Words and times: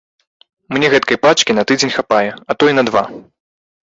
Мне 0.77 0.87
гэткай 0.93 1.19
пачкі 1.25 1.55
на 1.57 1.65
тыдзень 1.71 1.93
хапае, 1.97 2.23
а 2.51 2.57
то 2.57 2.71
і 2.73 2.73
на 2.79 2.83
два. 2.89 3.05